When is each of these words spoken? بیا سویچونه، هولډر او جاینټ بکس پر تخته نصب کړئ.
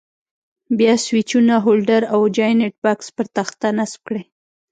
بیا 0.77 0.93
سویچونه، 1.05 1.53
هولډر 1.65 2.01
او 2.13 2.21
جاینټ 2.37 2.75
بکس 2.83 3.07
پر 3.15 3.25
تخته 3.37 3.67
نصب 3.77 4.01
کړئ. 4.07 4.23